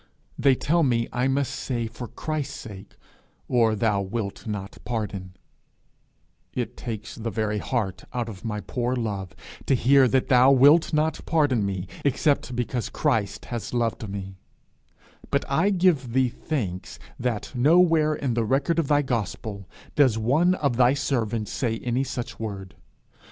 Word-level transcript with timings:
They 0.35 0.55
tell 0.55 0.81
me 0.81 1.07
I 1.13 1.27
must 1.27 1.53
say 1.53 1.85
for 1.85 2.07
Christ's 2.07 2.55
sake, 2.59 2.95
or 3.47 3.75
thou 3.75 4.01
wilt 4.01 4.47
not 4.47 4.79
pardon: 4.83 5.35
it 6.55 6.75
takes 6.75 7.13
the 7.13 7.29
very 7.29 7.59
heart 7.59 8.05
out 8.11 8.27
of 8.27 8.43
my 8.43 8.61
poor 8.61 8.95
love 8.95 9.35
to 9.67 9.75
hear 9.75 10.07
that 10.07 10.27
thou 10.27 10.51
wilt 10.53 10.91
not 10.91 11.19
pardon 11.27 11.63
me 11.63 11.87
except 12.03 12.55
because 12.55 12.89
Christ 12.89 13.45
has 13.53 13.75
loved 13.75 14.09
me; 14.09 14.37
but 15.29 15.45
I 15.47 15.69
give 15.69 16.13
thee 16.13 16.29
thanks 16.29 16.97
that 17.19 17.51
nowhere 17.53 18.15
in 18.15 18.33
the 18.33 18.43
record 18.43 18.79
of 18.79 18.87
thy 18.87 19.03
gospel, 19.03 19.69
does 19.93 20.17
one 20.17 20.55
of 20.55 20.77
thy 20.77 20.95
servants 20.95 21.51
say 21.51 21.77
any 21.83 22.03
such 22.03 22.39
word. 22.39 22.73